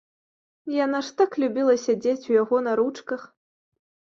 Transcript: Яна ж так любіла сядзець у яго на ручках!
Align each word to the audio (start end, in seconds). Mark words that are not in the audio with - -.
Яна 0.85 1.01
ж 1.09 1.13
так 1.19 1.37
любіла 1.43 1.75
сядзець 1.83 2.25
у 2.33 2.35
яго 2.41 2.63
на 2.69 2.73
ручках! 2.81 3.21